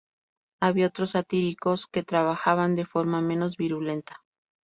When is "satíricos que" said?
1.11-2.01